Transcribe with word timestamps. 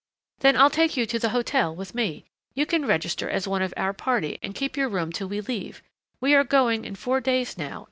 "Then 0.39 0.57
I'll 0.57 0.71
take 0.71 0.97
you 0.97 1.05
to 1.05 1.19
the 1.19 1.29
hotel 1.29 1.75
with 1.75 1.93
me. 1.93 2.25
You 2.55 2.65
can 2.65 2.87
register 2.87 3.29
as 3.29 3.47
one 3.47 3.61
of 3.61 3.71
our 3.77 3.93
party 3.93 4.39
and 4.41 4.55
keep 4.55 4.75
your 4.75 4.89
room 4.89 5.11
till 5.11 5.27
we 5.29 5.41
leave 5.41 5.83
we 6.19 6.33
are 6.33 6.43
going 6.43 6.85
in 6.85 6.95
four 6.95 7.21
days 7.21 7.55
now. 7.55 7.79